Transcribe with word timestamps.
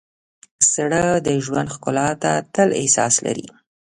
زړه 0.73 1.03
د 1.25 1.27
ژوند 1.45 1.69
ښکلا 1.75 2.09
ته 2.21 2.31
تل 2.53 2.69
احساس 2.81 3.15
لري. 3.25 3.47